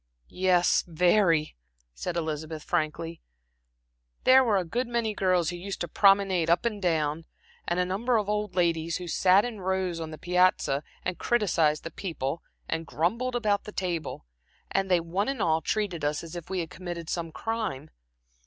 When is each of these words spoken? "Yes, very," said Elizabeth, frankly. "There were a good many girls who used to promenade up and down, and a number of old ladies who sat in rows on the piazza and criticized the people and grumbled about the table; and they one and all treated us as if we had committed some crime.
"Yes, 0.29 0.83
very," 0.87 1.55
said 1.93 2.17
Elizabeth, 2.17 2.63
frankly. 2.63 3.21
"There 4.23 4.43
were 4.43 4.57
a 4.57 4.65
good 4.65 4.87
many 4.87 5.13
girls 5.13 5.51
who 5.51 5.57
used 5.57 5.79
to 5.81 5.87
promenade 5.87 6.49
up 6.49 6.65
and 6.65 6.81
down, 6.81 7.25
and 7.67 7.79
a 7.79 7.85
number 7.85 8.17
of 8.17 8.27
old 8.27 8.55
ladies 8.55 8.97
who 8.97 9.07
sat 9.07 9.45
in 9.45 9.61
rows 9.61 9.99
on 9.99 10.09
the 10.09 10.17
piazza 10.17 10.81
and 11.05 11.19
criticized 11.19 11.83
the 11.83 11.91
people 11.91 12.41
and 12.67 12.87
grumbled 12.87 13.35
about 13.35 13.65
the 13.65 13.71
table; 13.71 14.25
and 14.71 14.89
they 14.89 14.99
one 14.99 15.29
and 15.29 15.39
all 15.39 15.61
treated 15.61 16.03
us 16.03 16.23
as 16.23 16.35
if 16.35 16.49
we 16.49 16.61
had 16.61 16.71
committed 16.71 17.07
some 17.07 17.31
crime. 17.31 17.91